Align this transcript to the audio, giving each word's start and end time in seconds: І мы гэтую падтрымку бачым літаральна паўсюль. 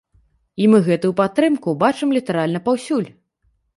І 0.61 0.69
мы 0.71 0.79
гэтую 0.87 1.11
падтрымку 1.21 1.75
бачым 1.83 2.17
літаральна 2.19 2.59
паўсюль. 2.69 3.07